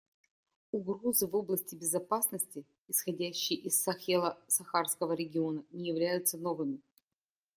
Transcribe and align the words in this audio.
Угрозы 0.71 1.27
в 1.27 1.35
области 1.35 1.75
безопасности, 1.75 2.65
исходящие 2.87 3.59
из 3.59 3.83
Сахело-Сахарского 3.87 5.13
региона, 5.13 5.63
не 5.69 5.89
являются 5.89 6.39
новыми. 6.39 6.81